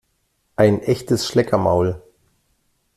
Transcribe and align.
Ein 0.55 0.79
echtes 0.81 1.27
Schleckermaul! 1.27 2.01